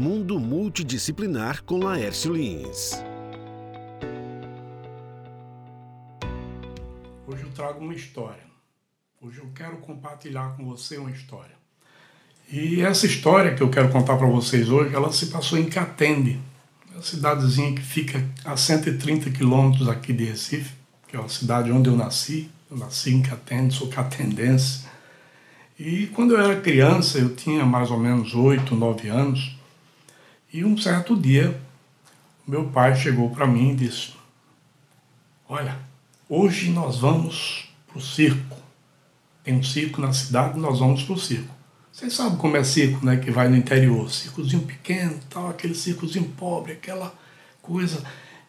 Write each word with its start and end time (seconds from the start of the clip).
Mundo 0.00 0.40
Multidisciplinar 0.40 1.62
com 1.62 1.76
Laércio 1.76 2.32
Lins. 2.32 3.04
Hoje 7.26 7.42
eu 7.42 7.50
trago 7.50 7.80
uma 7.80 7.92
história. 7.92 8.42
Hoje 9.20 9.40
eu 9.40 9.50
quero 9.54 9.76
compartilhar 9.76 10.56
com 10.56 10.64
você 10.64 10.96
uma 10.96 11.10
história. 11.10 11.54
E 12.50 12.80
essa 12.80 13.04
história 13.04 13.54
que 13.54 13.62
eu 13.62 13.68
quero 13.68 13.90
contar 13.90 14.16
para 14.16 14.26
vocês 14.26 14.70
hoje, 14.70 14.94
ela 14.94 15.12
se 15.12 15.26
passou 15.26 15.58
em 15.58 15.68
Catende, 15.68 16.40
uma 16.90 17.02
cidadezinha 17.02 17.74
que 17.74 17.82
fica 17.82 18.26
a 18.42 18.56
130 18.56 19.30
quilômetros 19.30 19.86
aqui 19.86 20.14
de 20.14 20.24
Recife, 20.24 20.72
que 21.08 21.14
é 21.14 21.20
a 21.20 21.28
cidade 21.28 21.70
onde 21.70 21.90
eu 21.90 21.96
nasci. 21.96 22.50
Eu 22.70 22.78
nasci 22.78 23.12
em 23.12 23.20
Catende, 23.20 23.74
sou 23.74 23.88
catendense. 23.88 24.86
E 25.78 26.06
quando 26.06 26.32
eu 26.32 26.40
era 26.40 26.58
criança, 26.58 27.18
eu 27.18 27.36
tinha 27.36 27.66
mais 27.66 27.90
ou 27.90 27.98
menos 27.98 28.34
8, 28.34 28.74
9 28.74 29.08
anos, 29.08 29.59
e 30.52 30.64
um 30.64 30.76
certo 30.76 31.16
dia, 31.16 31.60
meu 32.46 32.64
pai 32.64 32.96
chegou 32.96 33.30
para 33.30 33.46
mim 33.46 33.70
e 33.70 33.76
disse: 33.76 34.12
Olha, 35.48 35.78
hoje 36.28 36.70
nós 36.70 36.98
vamos 36.98 37.68
para 37.86 37.98
o 37.98 38.00
circo. 38.00 38.56
Tem 39.44 39.54
um 39.54 39.62
circo 39.62 40.00
na 40.00 40.12
cidade, 40.12 40.58
nós 40.58 40.80
vamos 40.80 41.02
para 41.02 41.14
o 41.14 41.18
circo. 41.18 41.54
Vocês 41.92 42.12
sabem 42.12 42.38
como 42.38 42.56
é 42.56 42.64
circo, 42.64 43.04
né? 43.04 43.16
Que 43.16 43.30
vai 43.30 43.48
no 43.48 43.56
interior, 43.56 44.10
circozinho 44.10 44.62
pequeno, 44.62 45.18
tal, 45.28 45.48
aquele 45.48 45.74
circozinho 45.74 46.24
pobre, 46.36 46.72
aquela 46.72 47.14
coisa. 47.60 48.02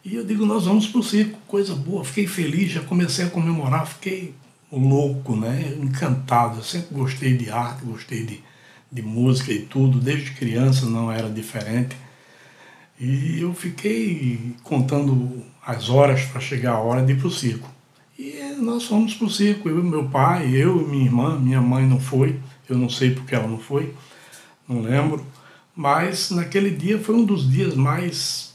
E 0.04 0.14
eu 0.14 0.24
digo, 0.24 0.44
nós 0.44 0.64
vamos 0.64 0.88
para 0.88 1.00
o 1.00 1.04
circo, 1.04 1.38
coisa 1.46 1.74
boa. 1.74 2.04
Fiquei 2.04 2.26
feliz, 2.26 2.72
já 2.72 2.82
comecei 2.82 3.24
a 3.24 3.30
comemorar, 3.30 3.86
fiquei 3.86 4.34
louco, 4.70 5.36
né? 5.36 5.76
Encantado. 5.80 6.58
Eu 6.58 6.64
sempre 6.64 6.94
gostei 6.94 7.36
de 7.36 7.50
arte, 7.50 7.84
gostei 7.84 8.24
de, 8.24 8.42
de 8.92 9.00
música 9.00 9.50
e 9.52 9.60
tudo, 9.60 9.98
desde 9.98 10.32
criança 10.32 10.84
não 10.84 11.10
era 11.10 11.30
diferente. 11.30 11.96
E 13.00 13.40
eu 13.40 13.54
fiquei 13.54 14.54
contando 14.62 15.42
as 15.66 15.88
horas 15.88 16.24
para 16.26 16.40
chegar 16.40 16.72
a 16.72 16.78
hora 16.78 17.02
de 17.02 17.12
ir 17.12 17.18
para 17.18 17.26
o 17.26 17.30
circo. 17.30 17.68
E 18.18 18.54
nós 18.60 18.84
fomos 18.84 19.14
para 19.14 19.26
o 19.26 19.30
circo, 19.30 19.68
eu 19.68 19.80
e 19.80 19.82
meu 19.82 20.08
pai, 20.08 20.54
eu 20.54 20.82
e 20.82 20.84
minha 20.84 21.04
irmã, 21.06 21.38
minha 21.38 21.60
mãe 21.60 21.86
não 21.86 21.98
foi, 21.98 22.38
eu 22.68 22.76
não 22.76 22.88
sei 22.88 23.12
porque 23.12 23.34
ela 23.34 23.48
não 23.48 23.58
foi, 23.58 23.94
não 24.68 24.82
lembro. 24.82 25.26
Mas 25.74 26.30
naquele 26.30 26.70
dia 26.70 26.98
foi 26.98 27.14
um 27.14 27.24
dos 27.24 27.50
dias 27.50 27.74
mais. 27.74 28.52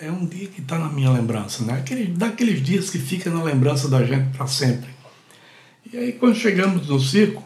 É 0.00 0.10
um 0.10 0.24
dia 0.24 0.46
que 0.48 0.60
está 0.60 0.78
na 0.78 0.88
minha 0.88 1.10
lembrança, 1.10 1.64
né? 1.64 1.74
Aquele, 1.74 2.06
daqueles 2.06 2.62
dias 2.62 2.90
que 2.90 2.98
fica 2.98 3.30
na 3.30 3.42
lembrança 3.42 3.88
da 3.88 4.04
gente 4.04 4.36
para 4.36 4.46
sempre. 4.46 4.88
E 5.92 5.96
aí, 5.96 6.12
quando 6.12 6.36
chegamos 6.36 6.88
no 6.88 6.98
circo, 6.98 7.42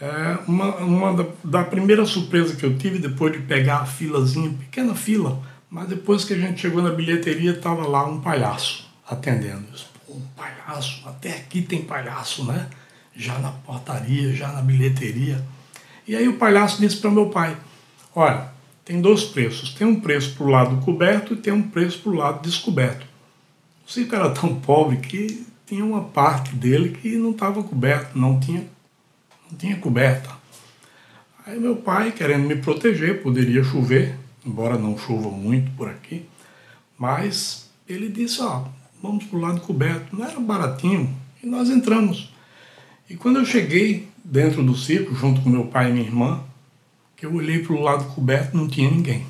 é, 0.00 0.38
uma, 0.46 0.76
uma 0.76 1.14
da, 1.14 1.30
da, 1.44 1.64
primeira 1.64 2.04
surpresa 2.04 2.56
que 2.56 2.64
eu 2.64 2.76
tive, 2.76 2.98
depois 2.98 3.32
de 3.32 3.38
pegar 3.40 3.78
a 3.78 3.86
filazinha, 3.86 4.50
pequena 4.50 4.94
fila, 4.94 5.40
mas 5.70 5.88
depois 5.88 6.24
que 6.24 6.34
a 6.34 6.38
gente 6.38 6.60
chegou 6.60 6.82
na 6.82 6.90
bilheteria, 6.90 7.52
estava 7.52 7.86
lá 7.86 8.06
um 8.06 8.20
palhaço 8.20 8.90
atendendo. 9.08 9.64
Eu 10.08 10.16
um 10.16 10.20
palhaço, 10.36 11.02
até 11.08 11.36
aqui 11.36 11.62
tem 11.62 11.82
palhaço, 11.82 12.44
né? 12.44 12.68
Já 13.16 13.38
na 13.38 13.50
portaria, 13.50 14.32
já 14.32 14.48
na 14.52 14.60
bilheteria. 14.60 15.44
E 16.06 16.14
aí 16.14 16.28
o 16.28 16.36
palhaço 16.36 16.80
disse 16.80 16.98
para 16.98 17.10
meu 17.10 17.30
pai: 17.30 17.56
Olha, 18.14 18.48
tem 18.84 19.00
dois 19.00 19.24
preços. 19.24 19.74
Tem 19.74 19.86
um 19.86 20.00
preço 20.00 20.34
para 20.34 20.44
o 20.44 20.50
lado 20.50 20.76
coberto 20.84 21.34
e 21.34 21.36
tem 21.36 21.52
um 21.52 21.62
preço 21.62 22.00
para 22.00 22.12
o 22.12 22.14
lado 22.14 22.42
descoberto. 22.42 23.06
O 23.86 23.90
circo 23.90 24.14
era 24.14 24.30
tão 24.30 24.54
pobre 24.56 24.98
que 24.98 25.46
tinha 25.66 25.84
uma 25.84 26.02
parte 26.02 26.54
dele 26.54 26.90
que 26.90 27.16
não 27.16 27.30
estava 27.30 27.62
coberto, 27.62 28.18
não 28.18 28.38
tinha, 28.38 28.66
não 29.50 29.58
tinha 29.58 29.76
coberta. 29.76 30.30
Aí 31.46 31.58
meu 31.58 31.76
pai, 31.76 32.12
querendo 32.12 32.46
me 32.46 32.56
proteger, 32.56 33.22
poderia 33.22 33.62
chover, 33.62 34.18
embora 34.44 34.78
não 34.78 34.96
chova 34.96 35.28
muito 35.30 35.70
por 35.72 35.88
aqui, 35.88 36.26
mas 36.98 37.70
ele 37.86 38.08
disse, 38.08 38.40
ó, 38.40 38.64
vamos 39.02 39.24
para 39.24 39.36
o 39.36 39.40
lado 39.40 39.60
coberto. 39.60 40.16
Não 40.16 40.24
era 40.24 40.40
baratinho. 40.40 41.14
E 41.42 41.46
nós 41.46 41.68
entramos. 41.68 42.32
E 43.08 43.14
quando 43.14 43.38
eu 43.38 43.44
cheguei 43.44 44.08
dentro 44.24 44.62
do 44.62 44.74
circo, 44.74 45.14
junto 45.14 45.42
com 45.42 45.50
meu 45.50 45.66
pai 45.66 45.90
e 45.90 45.92
minha 45.92 46.06
irmã, 46.06 46.42
que 47.14 47.26
eu 47.26 47.34
olhei 47.34 47.58
para 47.58 47.74
o 47.74 47.80
lado 47.80 48.06
coberto, 48.14 48.56
não 48.56 48.66
tinha 48.66 48.90
ninguém. 48.90 49.26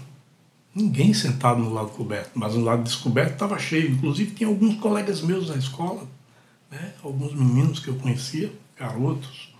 Ninguém 0.72 1.12
sentado 1.12 1.60
no 1.60 1.72
lado 1.72 1.88
coberto, 1.88 2.30
mas 2.34 2.54
no 2.54 2.62
lado 2.62 2.84
descoberto 2.84 3.32
estava 3.32 3.58
cheio. 3.58 3.90
Inclusive 3.90 4.32
tinha 4.32 4.48
alguns 4.48 4.76
colegas 4.76 5.20
meus 5.20 5.48
da 5.48 5.56
escola, 5.56 6.06
né? 6.70 6.94
alguns 7.02 7.34
meninos 7.34 7.80
que 7.80 7.88
eu 7.88 7.94
conhecia, 7.96 8.52
garotos. 8.78 9.53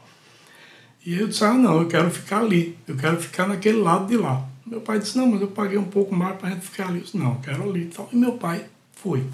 E 1.05 1.15
eu 1.15 1.29
disse, 1.29 1.45
ah 1.45 1.55
não, 1.55 1.81
eu 1.81 1.89
quero 1.89 2.11
ficar 2.11 2.41
ali, 2.41 2.79
eu 2.89 2.97
quero 2.97 3.21
ficar 3.21 3.47
naquele 3.47 3.79
lado 3.79 4.07
de 4.07 4.17
lá. 4.17 4.47
Meu 4.67 4.81
pai 4.81 4.99
disse, 4.99 5.17
não, 5.19 5.27
mas 5.27 5.41
eu 5.41 5.49
paguei 5.49 5.77
um 5.77 5.85
pouco 5.85 6.15
mais 6.15 6.37
para 6.37 6.49
a 6.49 6.51
gente 6.53 6.65
ficar 6.65 6.89
ali. 6.89 6.99
Eu 6.99 7.05
disse, 7.05 7.17
não, 7.17 7.33
eu 7.33 7.41
quero 7.43 7.63
ali 7.69 7.83
e 7.83 7.87
tal. 7.87 8.09
E 8.13 8.17
meu 8.17 8.33
pai 8.33 8.65
foi 8.93 9.25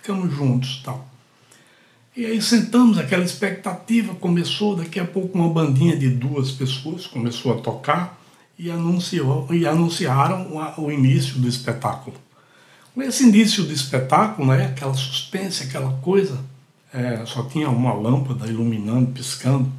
ficamos 0.00 0.34
juntos 0.34 0.80
tal. 0.84 1.06
E 2.16 2.26
aí 2.26 2.42
sentamos, 2.42 2.98
aquela 2.98 3.22
expectativa 3.22 4.14
começou, 4.14 4.74
daqui 4.74 4.98
a 4.98 5.04
pouco 5.04 5.38
uma 5.38 5.48
bandinha 5.48 5.96
de 5.96 6.08
duas 6.10 6.50
pessoas 6.50 7.06
começou 7.06 7.56
a 7.56 7.60
tocar 7.60 8.18
e, 8.58 8.70
anunciou, 8.70 9.46
e 9.54 9.66
anunciaram 9.66 10.48
o 10.76 10.90
início 10.90 11.38
do 11.38 11.48
espetáculo. 11.48 12.16
Com 12.94 13.02
esse 13.02 13.22
início 13.22 13.62
do 13.62 13.72
espetáculo, 13.72 14.48
né, 14.48 14.66
aquela 14.66 14.92
suspense, 14.92 15.62
aquela 15.62 15.92
coisa, 16.02 16.40
é, 16.92 17.24
só 17.24 17.44
tinha 17.44 17.70
uma 17.70 17.94
lâmpada 17.94 18.48
iluminando, 18.48 19.12
piscando, 19.12 19.70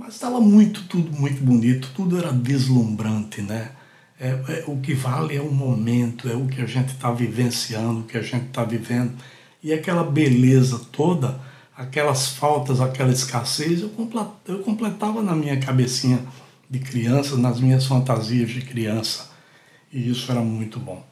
mas 0.00 0.14
estava 0.14 0.40
muito, 0.40 0.84
tudo 0.84 1.12
muito 1.12 1.42
bonito, 1.44 1.90
tudo 1.94 2.16
era 2.16 2.32
deslumbrante, 2.32 3.42
né? 3.42 3.72
É, 4.18 4.28
é, 4.28 4.64
o 4.66 4.78
que 4.78 4.94
vale 4.94 5.36
é 5.36 5.42
o 5.42 5.52
momento, 5.52 6.26
é 6.26 6.34
o 6.34 6.46
que 6.46 6.62
a 6.62 6.66
gente 6.66 6.94
está 6.94 7.10
vivenciando, 7.12 8.00
o 8.00 8.04
que 8.04 8.16
a 8.16 8.22
gente 8.22 8.46
está 8.46 8.64
vivendo. 8.64 9.12
E 9.62 9.74
aquela 9.74 10.02
beleza 10.02 10.80
toda, 10.90 11.38
aquelas 11.76 12.28
faltas, 12.28 12.80
aquela 12.80 13.12
escassez, 13.12 13.82
eu 13.82 13.90
completava 14.64 15.22
na 15.22 15.36
minha 15.36 15.60
cabecinha 15.60 16.20
de 16.68 16.78
criança, 16.78 17.36
nas 17.36 17.60
minhas 17.60 17.84
fantasias 17.84 18.48
de 18.48 18.62
criança. 18.62 19.30
E 19.92 20.10
isso 20.10 20.32
era 20.32 20.40
muito 20.40 20.80
bom. 20.80 21.04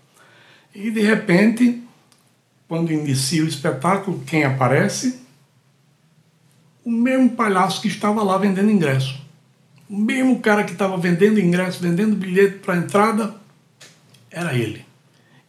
E 0.75 0.91
de 0.91 1.03
repente, 1.03 1.82
quando 2.66 2.91
inicia 2.91 3.44
o 3.44 3.48
espetáculo, 3.48 4.22
quem 4.27 4.44
aparece? 4.44 5.28
O 6.88 6.91
mesmo 6.91 7.28
palhaço 7.28 7.82
que 7.82 7.88
estava 7.88 8.22
lá 8.22 8.38
vendendo 8.38 8.71
ingresso. 8.71 9.21
O 9.91 9.94
mesmo 9.94 10.41
cara 10.41 10.65
que 10.65 10.72
estava 10.72 10.97
vendendo 10.97 11.38
ingresso, 11.38 11.82
vendendo 11.82 12.16
bilhete 12.16 12.60
para 12.60 12.78
entrada, 12.78 13.34
era 14.31 14.54
ele. 14.54 14.87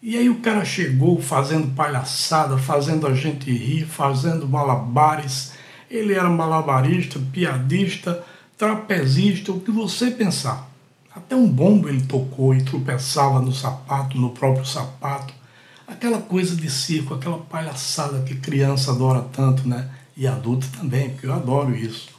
E 0.02 0.18
aí 0.18 0.30
o 0.30 0.42
cara 0.42 0.66
chegou 0.66 1.22
fazendo 1.22 1.74
palhaçada, 1.74 2.58
fazendo 2.58 3.08
a 3.08 3.14
gente 3.14 3.50
rir, 3.50 3.86
fazendo 3.86 4.50
malabares. 4.50 5.54
Ele 5.90 6.14
era 6.14 6.30
malabarista, 6.30 7.18
piadista, 7.32 8.22
trapezista, 8.58 9.54
o 9.54 9.62
que 9.62 9.72
você 9.72 10.12
pensar. 10.12 10.70
Até 11.16 11.38
um 11.38 11.48
bombo 11.48 11.88
ele 11.88 12.02
tocou 12.02 12.54
e 12.54 12.66
tropeçava 12.66 13.40
no 13.40 13.54
sapato, 13.54 14.18
no 14.18 14.32
próprio 14.32 14.66
sapato. 14.66 15.34
Aquela 15.88 16.20
coisa 16.20 16.54
de 16.54 16.70
circo, 16.70 17.14
aquela 17.14 17.38
palhaçada 17.38 18.24
que 18.24 18.36
criança 18.36 18.92
adora 18.92 19.22
tanto, 19.32 19.66
né? 19.66 19.90
E 20.19 20.28
adulto 20.28 20.68
também, 20.78 21.12
porque 21.12 21.28
eu 21.28 21.34
adoro 21.34 21.74
isso. 21.74 22.09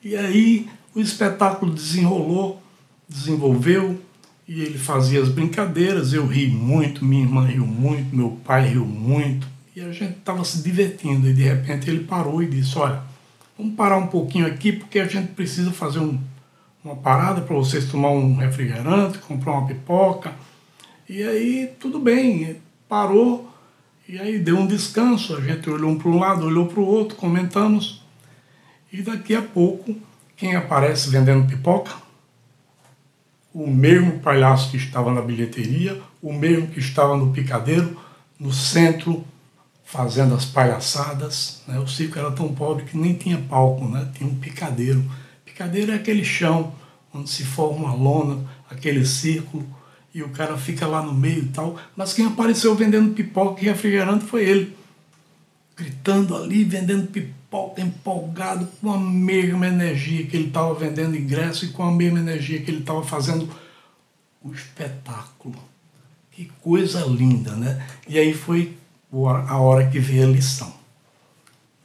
E 0.00 0.16
aí 0.16 0.70
o 0.94 1.00
espetáculo 1.00 1.74
desenrolou, 1.74 2.62
desenvolveu, 3.08 4.00
e 4.46 4.60
ele 4.62 4.78
fazia 4.78 5.20
as 5.20 5.28
brincadeiras, 5.28 6.12
eu 6.12 6.24
ri 6.24 6.46
muito, 6.46 7.04
minha 7.04 7.24
irmã 7.24 7.44
riu 7.44 7.66
muito, 7.66 8.14
meu 8.14 8.38
pai 8.44 8.68
riu 8.68 8.86
muito, 8.86 9.48
e 9.74 9.80
a 9.80 9.90
gente 9.90 10.18
estava 10.18 10.44
se 10.44 10.62
divertindo, 10.62 11.28
e 11.28 11.34
de 11.34 11.42
repente 11.42 11.90
ele 11.90 12.04
parou 12.04 12.40
e 12.44 12.46
disse, 12.46 12.78
olha, 12.78 13.02
vamos 13.58 13.74
parar 13.74 13.96
um 13.96 14.06
pouquinho 14.06 14.46
aqui, 14.46 14.70
porque 14.70 15.00
a 15.00 15.06
gente 15.08 15.32
precisa 15.32 15.72
fazer 15.72 15.98
um, 15.98 16.16
uma 16.84 16.94
parada 16.94 17.40
para 17.40 17.56
vocês 17.56 17.86
tomar 17.86 18.10
um 18.10 18.36
refrigerante, 18.36 19.18
comprar 19.18 19.52
uma 19.54 19.66
pipoca, 19.66 20.32
e 21.08 21.24
aí 21.24 21.72
tudo 21.80 21.98
bem, 21.98 22.56
parou, 22.88 23.49
e 24.10 24.18
aí 24.18 24.38
deu 24.38 24.58
um 24.58 24.66
descanso, 24.66 25.36
a 25.36 25.40
gente 25.40 25.68
olhou 25.70 25.90
um 25.90 25.98
para 25.98 26.08
um 26.08 26.18
lado, 26.18 26.44
olhou 26.44 26.66
para 26.66 26.80
o 26.80 26.86
outro, 26.86 27.16
comentamos, 27.16 28.02
e 28.92 29.02
daqui 29.02 29.34
a 29.34 29.42
pouco, 29.42 29.94
quem 30.36 30.56
aparece 30.56 31.10
vendendo 31.10 31.46
pipoca? 31.46 31.92
o 33.52 33.66
mesmo 33.66 34.20
palhaço 34.20 34.70
que 34.70 34.76
estava 34.76 35.12
na 35.12 35.20
bilheteria, 35.20 36.00
o 36.22 36.32
mesmo 36.32 36.68
que 36.68 36.78
estava 36.78 37.16
no 37.16 37.32
picadeiro, 37.32 37.98
no 38.38 38.52
centro, 38.52 39.24
fazendo 39.84 40.34
as 40.34 40.44
palhaçadas. 40.44 41.62
Né? 41.66 41.78
O 41.78 41.86
circo 41.86 42.18
era 42.18 42.30
tão 42.30 42.54
pobre 42.54 42.84
que 42.84 42.96
nem 42.96 43.14
tinha 43.14 43.38
palco, 43.38 43.86
né? 43.88 44.08
tinha 44.14 44.28
um 44.28 44.36
picadeiro. 44.36 45.04
Picadeiro 45.44 45.90
é 45.92 45.96
aquele 45.96 46.24
chão 46.24 46.72
onde 47.12 47.28
se 47.28 47.44
forma 47.44 47.86
uma 47.86 47.94
lona, 47.94 48.44
aquele 48.70 49.04
círculo, 49.04 49.66
e 50.14 50.22
o 50.22 50.28
cara 50.30 50.56
fica 50.56 50.86
lá 50.86 51.02
no 51.02 51.14
meio 51.14 51.44
e 51.44 51.48
tal. 51.48 51.78
Mas 51.96 52.12
quem 52.12 52.26
apareceu 52.26 52.74
vendendo 52.74 53.14
pipoca 53.14 53.62
e 53.62 53.64
refrigerante 53.64 54.24
foi 54.24 54.44
ele. 54.44 54.76
Gritando 55.76 56.36
ali, 56.36 56.64
vendendo 56.64 57.06
pipoca 57.08 57.80
empolgado 57.80 58.68
com 58.80 58.92
a 58.92 58.98
mesma 58.98 59.66
energia 59.66 60.26
que 60.26 60.36
ele 60.36 60.48
estava 60.48 60.74
vendendo 60.74 61.16
ingresso 61.16 61.64
e 61.64 61.68
com 61.68 61.82
a 61.82 61.90
mesma 61.90 62.18
energia 62.18 62.60
que 62.60 62.70
ele 62.70 62.80
estava 62.80 63.02
fazendo 63.02 63.48
o 64.42 64.52
espetáculo. 64.52 65.56
Que 66.30 66.50
coisa 66.60 67.04
linda, 67.06 67.52
né? 67.52 67.86
E 68.08 68.18
aí 68.18 68.34
foi 68.34 68.76
a 69.48 69.58
hora 69.58 69.88
que 69.88 69.98
veio 69.98 70.24
a 70.24 70.30
lição. 70.30 70.72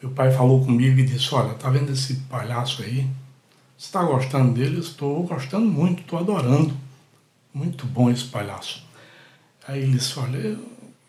Meu 0.02 0.12
pai 0.12 0.32
falou 0.32 0.64
comigo 0.64 1.00
e 1.00 1.06
disse: 1.06 1.34
Olha, 1.34 1.54
tá 1.56 1.70
vendo 1.70 1.92
esse 1.92 2.16
palhaço 2.30 2.84
aí? 2.84 3.08
Você 3.78 3.88
está 3.88 4.04
gostando 4.04 4.54
dele? 4.54 4.80
Estou 4.80 5.24
gostando 5.24 5.66
muito, 5.66 6.02
estou 6.02 6.20
adorando. 6.20 6.85
Muito 7.56 7.86
bom 7.86 8.12
esse 8.12 8.26
palhaço. 8.26 8.86
Aí 9.66 9.82
ele 9.82 9.94
disse: 9.94 10.20
Olha, 10.20 10.60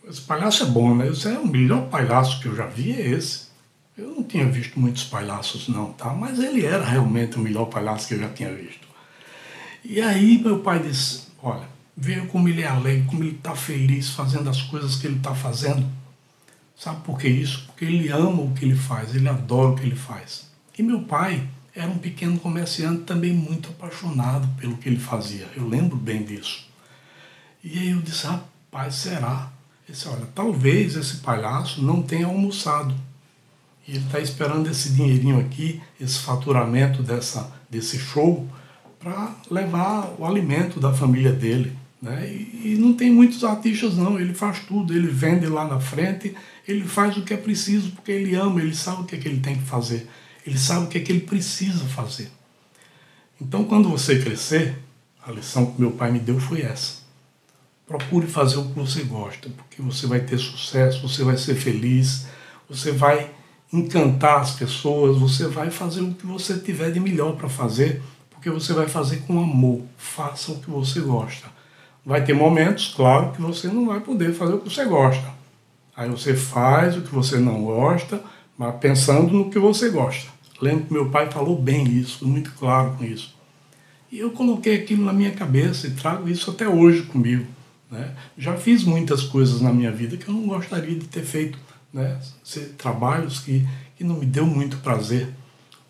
esse 0.09 0.21
palhaço 0.21 0.63
é 0.63 0.67
bom, 0.67 0.95
né? 0.95 1.09
Esse 1.09 1.27
é 1.27 1.37
o 1.37 1.45
melhor 1.45 1.89
palhaço 1.89 2.41
que 2.41 2.47
eu 2.47 2.55
já 2.55 2.67
vi, 2.67 2.93
é 2.93 3.09
esse. 3.09 3.47
Eu 3.99 4.15
não 4.15 4.23
tinha 4.23 4.47
visto 4.49 4.79
muitos 4.79 5.03
palhaços, 5.03 5.67
não, 5.67 5.93
tá? 5.95 6.11
Mas 6.15 6.39
ele 6.39 6.65
era 6.65 6.85
realmente 6.85 7.37
o 7.37 7.41
melhor 7.41 7.65
palhaço 7.65 8.07
que 8.07 8.15
eu 8.15 8.21
já 8.21 8.29
tinha 8.29 8.55
visto. 8.55 8.87
E 9.85 10.01
aí 10.01 10.39
meu 10.39 10.61
pai 10.61 10.79
disse: 10.79 11.25
Olha, 11.43 11.67
veja 11.97 12.25
como 12.27 12.49
ele 12.49 12.63
é 12.63 12.69
alegre, 12.69 13.09
como 13.09 13.25
ele 13.25 13.35
está 13.35 13.57
feliz 13.57 14.11
fazendo 14.11 14.49
as 14.49 14.63
coisas 14.63 14.95
que 14.95 15.09
ele 15.09 15.17
está 15.17 15.35
fazendo. 15.35 15.85
Sabe 16.77 17.03
por 17.03 17.19
que 17.19 17.27
isso? 17.27 17.67
Porque 17.67 17.87
ele 17.87 18.09
ama 18.09 18.43
o 18.43 18.53
que 18.53 18.65
ele 18.65 18.77
faz, 18.77 19.17
ele 19.17 19.29
adora 19.29 19.71
o 19.71 19.75
que 19.75 19.83
ele 19.83 19.97
faz. 19.97 20.49
E 20.79 20.83
meu 20.83 21.01
pai 21.01 21.49
era 21.77 21.91
um 21.91 21.99
pequeno 21.99 22.41
comerciante 22.41 23.03
também 23.03 23.35
muito 23.35 23.69
apaixonado 23.69 24.49
pelo 24.59 24.79
que 24.79 24.89
ele 24.89 24.99
fazia. 24.99 25.47
Eu 25.55 25.69
lembro 25.69 25.95
bem 25.95 26.25
disso. 26.25 26.67
E 27.63 27.79
aí 27.79 27.91
eu 27.91 28.01
disse, 28.01 28.27
rapaz, 28.27 28.95
será? 28.95 29.53
Ele 29.87 29.95
disse, 29.95 30.09
olha, 30.09 30.27
talvez 30.35 30.97
esse 30.97 31.19
palhaço 31.19 31.83
não 31.83 32.01
tenha 32.01 32.27
almoçado. 32.27 32.95
E 33.87 33.93
ele 33.93 34.05
está 34.07 34.19
esperando 34.19 34.71
esse 34.71 34.95
dinheirinho 34.95 35.39
aqui, 35.39 35.83
esse 36.01 36.19
faturamento 36.21 37.03
dessa, 37.03 37.53
desse 37.69 37.99
show, 37.99 38.49
para 38.99 39.35
levar 39.51 40.15
o 40.19 40.25
alimento 40.25 40.81
da 40.81 40.95
família 40.95 41.33
dele. 41.33 41.77
Né? 42.01 42.27
E, 42.27 42.73
e, 42.73 42.79
não 42.79 42.95
tem 42.95 43.11
muitos 43.11 43.45
artistas 43.45 43.97
não, 43.97 44.19
ele 44.19 44.33
faz 44.33 44.61
tudo, 44.61 44.95
ele 44.95 45.09
vende 45.09 45.47
lá 45.47 45.69
na 45.69 45.79
frente, 45.79 46.35
ele 46.67 46.85
faz 46.85 47.17
o 47.17 47.23
que 47.23 47.35
é 47.35 47.37
preciso, 47.37 47.91
porque 47.91 48.13
ele 48.13 48.35
ama, 48.35 48.63
ele 48.63 48.75
sabe 48.75 49.03
o 49.03 49.05
que 49.05 49.15
é 49.15 49.19
que 49.19 49.29
ele 49.29 49.41
tem 49.41 49.57
que 49.57 49.65
fazer, 49.65 50.09
ele 50.47 50.59
sabe 50.59 50.87
o 50.87 50.89
que 50.89 50.99
é 50.99 51.01
que 51.01 51.13
ele 51.13 51.21
precisa 51.21 51.85
fazer. 51.85 52.31
Então 53.41 53.65
quando 53.65 53.89
você 53.89 54.19
crescer, 54.19 54.79
a 55.27 55.31
lição 55.31 55.67
que 55.67 55.81
meu 55.81 55.91
pai 55.91 56.11
me 56.11 56.19
deu 56.19 56.39
foi 56.39 56.63
essa. 56.63 57.05
Procure 57.87 58.27
fazer 58.27 58.57
o 58.57 58.65
que 58.67 58.79
você 58.79 59.03
gosta, 59.03 59.49
porque 59.51 59.83
você 59.83 60.07
vai 60.07 60.21
ter 60.21 60.39
sucesso, 60.39 61.07
você 61.07 61.23
vai 61.23 61.37
ser 61.37 61.55
feliz, 61.55 62.27
você 62.69 62.91
vai 62.91 63.31
encantar 63.73 64.41
as 64.41 64.53
pessoas, 64.53 65.19
você 65.19 65.47
vai 65.47 65.71
fazer 65.71 66.01
o 66.01 66.15
que 66.15 66.27
você 66.27 66.59
tiver 66.59 66.91
de 66.91 67.01
melhor 67.01 67.37
para 67.37 67.49
fazer 67.49 68.03
porque 68.47 68.61
você 68.61 68.73
vai 68.73 68.87
fazer 68.87 69.23
com 69.27 69.41
amor. 69.41 69.83
Faça 69.97 70.53
o 70.53 70.61
que 70.61 70.71
você 70.71 71.01
gosta. 71.01 71.49
Vai 72.05 72.23
ter 72.23 72.33
momentos, 72.33 72.95
claro, 72.95 73.33
que 73.33 73.43
você 73.43 73.67
não 73.67 73.87
vai 73.87 73.99
poder 73.99 74.33
fazer 74.33 74.55
o 74.55 74.61
que 74.61 74.73
você 74.73 74.85
gosta. 74.85 75.35
Aí 75.97 76.09
você 76.09 76.33
faz 76.33 76.97
o 76.97 77.01
que 77.01 77.13
você 77.13 77.39
não 77.39 77.65
gosta, 77.65 78.23
mas 78.57 78.77
pensando 78.77 79.33
no 79.33 79.51
que 79.51 79.59
você 79.59 79.91
gosta. 79.91 80.31
Lembro 80.61 80.87
que 80.87 80.93
meu 80.93 81.11
pai 81.11 81.31
falou 81.31 81.61
bem 81.61 81.87
isso, 81.87 82.27
muito 82.27 82.53
claro 82.53 82.97
com 82.97 83.05
isso. 83.05 83.35
E 84.11 84.19
eu 84.19 84.31
coloquei 84.31 84.77
aquilo 84.77 85.05
na 85.05 85.13
minha 85.13 85.33
cabeça 85.33 85.87
e 85.87 85.91
trago 85.91 86.29
isso 86.29 86.51
até 86.51 86.69
hoje 86.69 87.03
comigo. 87.03 87.47
Né? 87.91 88.15
Já 88.39 88.57
fiz 88.57 88.85
muitas 88.85 89.23
coisas 89.23 89.61
na 89.61 89.73
minha 89.73 89.93
vida 89.93 90.17
que 90.17 90.29
eu 90.29 90.35
não 90.35 90.47
gostaria 90.47 90.95
de 90.95 91.07
ter 91.07 91.23
feito. 91.23 91.59
Né? 91.93 92.19
Trabalhos 92.79 93.41
que, 93.41 93.67
que 93.97 94.05
não 94.05 94.17
me 94.17 94.27
deu 94.27 94.47
muito 94.47 94.79
prazer. 94.79 95.29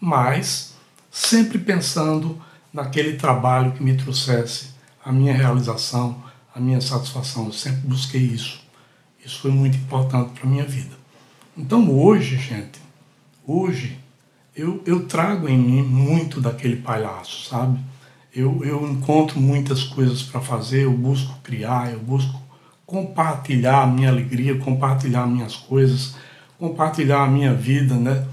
Mas 0.00 0.74
sempre 1.10 1.58
pensando 1.58 2.40
naquele 2.72 3.16
trabalho 3.16 3.72
que 3.72 3.82
me 3.82 3.96
trouxesse 3.96 4.70
a 5.04 5.12
minha 5.12 5.32
realização, 5.32 6.22
a 6.54 6.60
minha 6.60 6.80
satisfação. 6.80 7.46
Eu 7.46 7.52
sempre 7.52 7.82
busquei 7.86 8.20
isso. 8.20 8.60
Isso 9.24 9.40
foi 9.40 9.50
muito 9.50 9.76
importante 9.76 10.32
para 10.32 10.48
a 10.48 10.50
minha 10.50 10.64
vida. 10.64 10.94
Então 11.56 11.90
hoje, 11.90 12.36
gente, 12.36 12.80
hoje 13.46 13.98
eu, 14.56 14.82
eu 14.86 15.06
trago 15.06 15.48
em 15.48 15.58
mim 15.58 15.82
muito 15.82 16.40
daquele 16.40 16.76
palhaço, 16.76 17.48
sabe? 17.48 17.78
Eu, 18.34 18.64
eu 18.64 18.86
encontro 18.88 19.40
muitas 19.40 19.84
coisas 19.84 20.22
para 20.22 20.40
fazer, 20.40 20.84
eu 20.84 20.92
busco 20.92 21.38
criar, 21.42 21.92
eu 21.92 22.00
busco 22.00 22.40
compartilhar 22.84 23.82
a 23.82 23.86
minha 23.86 24.08
alegria, 24.08 24.58
compartilhar 24.58 25.26
minhas 25.26 25.56
coisas, 25.56 26.16
compartilhar 26.58 27.24
a 27.24 27.28
minha 27.28 27.52
vida, 27.52 27.94
né? 27.94 28.26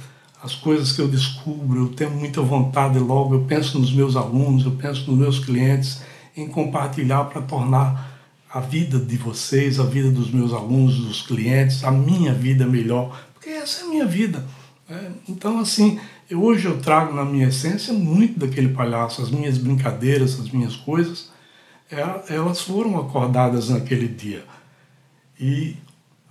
as 0.43 0.53
coisas 0.53 0.91
que 0.91 1.01
eu 1.01 1.07
descubro, 1.07 1.85
eu 1.85 1.89
tenho 1.89 2.11
muita 2.11 2.41
vontade 2.41 2.99
logo, 2.99 3.33
eu 3.33 3.45
penso 3.45 3.79
nos 3.79 3.93
meus 3.93 4.17
alunos, 4.17 4.65
eu 4.65 4.71
penso 4.71 5.09
nos 5.09 5.17
meus 5.17 5.39
clientes, 5.39 6.01
em 6.35 6.47
compartilhar 6.47 7.23
para 7.25 7.41
tornar 7.41 8.19
a 8.53 8.59
vida 8.59 8.99
de 8.99 9.15
vocês, 9.15 9.79
a 9.79 9.83
vida 9.83 10.11
dos 10.11 10.29
meus 10.29 10.51
alunos, 10.51 10.97
dos 10.97 11.21
clientes, 11.21 11.83
a 11.85 11.91
minha 11.91 12.33
vida 12.33 12.67
melhor, 12.67 13.17
porque 13.33 13.49
essa 13.49 13.83
é 13.83 13.85
a 13.85 13.89
minha 13.89 14.05
vida. 14.05 14.45
Né? 14.89 15.13
Então, 15.29 15.59
assim, 15.59 15.97
hoje 16.35 16.65
eu 16.65 16.79
trago 16.79 17.13
na 17.13 17.25
minha 17.25 17.47
essência 17.47 17.93
muito 17.93 18.39
daquele 18.39 18.69
palhaço, 18.69 19.21
as 19.21 19.29
minhas 19.29 19.57
brincadeiras, 19.57 20.39
as 20.39 20.49
minhas 20.49 20.75
coisas, 20.75 21.31
é, 21.91 22.33
elas 22.33 22.61
foram 22.61 22.97
acordadas 22.99 23.69
naquele 23.69 24.07
dia. 24.07 24.43
E 25.39 25.75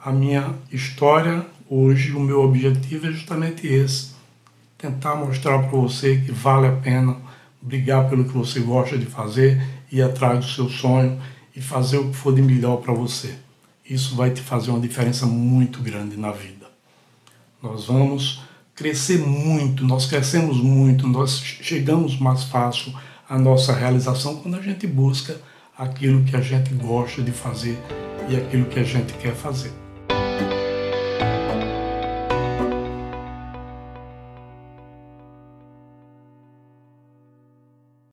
a 0.03 0.11
minha 0.11 0.55
história 0.71 1.47
Hoje 1.75 2.13
o 2.13 2.21
meu 2.21 2.43
objetivo 2.43 3.07
é 3.07 3.13
justamente 3.13 3.67
esse: 3.67 4.11
tentar 4.77 5.17
mostrar 5.17 5.59
para 5.61 5.71
você 5.71 6.19
que 6.19 6.31
vale 6.31 6.67
a 6.67 6.73
pena 6.73 7.17
brigar 7.63 8.11
pelo 8.11 8.27
que 8.27 8.37
você 8.37 8.61
gosta 8.61 8.99
de 8.99 9.07
fazer, 9.07 9.59
ir 9.91 10.03
atrás 10.03 10.41
do 10.41 10.51
seu 10.51 10.69
sonho 10.69 11.19
e 11.57 11.63
fazer 11.63 11.97
o 11.97 12.11
que 12.11 12.15
for 12.15 12.35
de 12.35 12.43
melhor 12.43 12.83
para 12.83 12.93
você. 12.93 13.37
Isso 13.89 14.15
vai 14.15 14.31
te 14.31 14.43
fazer 14.43 14.71
uma 14.71 14.81
diferença 14.81 15.25
muito 15.25 15.81
grande 15.81 16.15
na 16.19 16.31
vida. 16.31 16.67
Nós 17.63 17.87
vamos 17.87 18.43
crescer 18.83 19.19
muito, 19.19 19.85
nós 19.85 20.07
crescemos 20.07 20.57
muito, 20.57 21.07
nós 21.07 21.41
chegamos 21.41 22.19
mais 22.19 22.43
fácil 22.43 22.93
à 23.29 23.39
nossa 23.39 23.73
realização 23.73 24.35
quando 24.37 24.57
a 24.57 24.61
gente 24.61 24.89
busca 24.89 25.41
aquilo 25.79 26.25
que 26.25 26.35
a 26.35 26.41
gente 26.41 26.75
gosta 26.75 27.23
de 27.23 27.31
fazer 27.31 27.79
e 28.29 28.35
aquilo 28.35 28.65
que 28.65 28.81
a 28.81 28.83
gente 28.83 29.13
quer 29.15 29.37
fazer. 29.37 29.71